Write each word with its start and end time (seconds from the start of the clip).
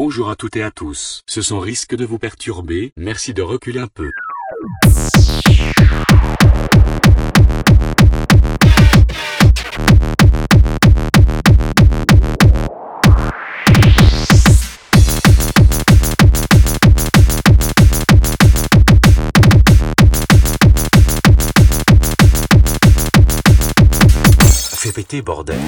Bonjour 0.00 0.30
à 0.30 0.36
toutes 0.36 0.54
et 0.54 0.62
à 0.62 0.70
tous. 0.70 1.24
Ce 1.26 1.42
son 1.42 1.58
risque 1.58 1.96
de 1.96 2.04
vous 2.04 2.20
perturber, 2.20 2.92
merci 2.96 3.34
de 3.34 3.42
reculer 3.42 3.80
un 3.80 3.88
peu. 3.88 4.12
Fais 24.76 24.92
péter, 24.92 25.22
bordel. 25.22 25.58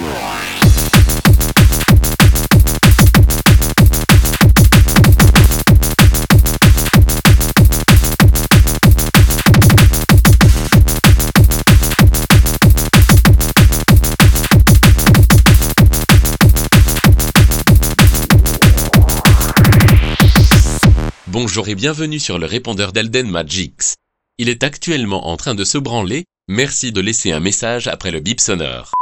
Bonjour 21.42 21.70
et 21.70 21.74
bienvenue 21.74 22.18
sur 22.18 22.38
le 22.38 22.44
répondeur 22.44 22.92
d'Elden 22.92 23.26
Magix. 23.30 23.94
Il 24.36 24.50
est 24.50 24.62
actuellement 24.62 25.28
en 25.28 25.38
train 25.38 25.54
de 25.54 25.64
se 25.64 25.78
branler, 25.78 26.24
merci 26.48 26.92
de 26.92 27.00
laisser 27.00 27.32
un 27.32 27.40
message 27.40 27.88
après 27.88 28.10
le 28.10 28.20
bip 28.20 28.40
sonore. 28.40 28.92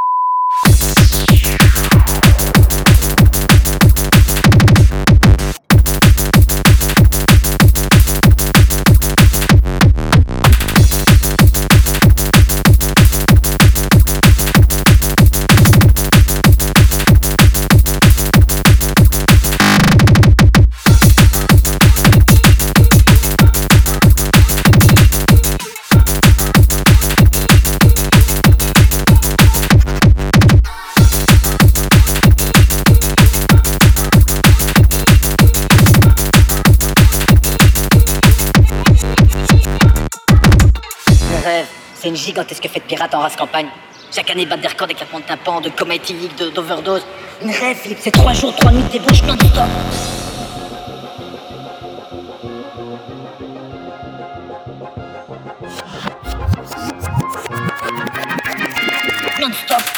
C'est 41.95 42.09
une 42.09 42.17
gigantesque 42.17 42.69
fête 42.69 42.85
pirate 42.85 43.15
en 43.15 43.21
race 43.21 43.37
campagne. 43.37 43.69
Chaque 44.15 44.31
année, 44.31 44.47
battre 44.47 44.63
des 44.63 44.69
records 44.69 44.87
d'éclatement 44.89 45.21
de 45.21 45.25
tympan, 45.25 45.61
de 45.61 45.69
League, 46.15 46.35
de- 46.39 46.51
d'overdose. 46.51 47.03
Une 47.43 47.51
rêve, 47.51 47.77
Philippe, 47.77 47.99
c'est 48.01 48.11
trois 48.11 48.33
jours, 48.33 48.55
trois 48.57 48.73
nuits 48.73 48.83
de 48.83 48.89
débauche 48.89 49.23
non-stop. 49.23 49.65
Non-stop. 59.41 59.98